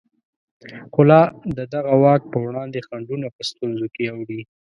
[0.93, 1.21] خو لا
[1.57, 4.41] د دغه واک په وړاندې خنډونه په ستونزو کې اوړي.